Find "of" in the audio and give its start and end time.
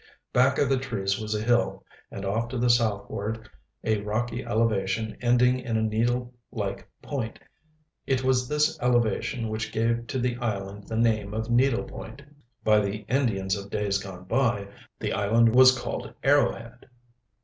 0.57-0.67, 11.35-11.51, 13.55-13.69